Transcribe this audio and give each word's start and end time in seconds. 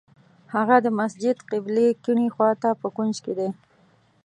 هغه 0.55 0.75
د 0.85 0.87
مسجد 0.99 1.37
قبلې 1.51 1.87
کیڼې 2.03 2.27
خوا 2.35 2.51
ته 2.61 2.69
په 2.81 2.87
کونج 2.95 3.15
کې 3.25 3.33
دی. 3.39 3.49